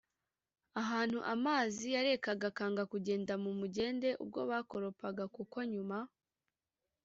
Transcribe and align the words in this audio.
ahantu 0.81 1.19
amazi 1.33 1.85
yarekaga 1.95 2.45
akanga 2.51 2.83
kugenda 2.91 3.33
mu 3.43 3.51
mugende 3.59 4.07
ubwo 4.23 4.39
bakoropaga, 4.51 5.23
kuko 5.35 5.57
nyuma 5.71 5.97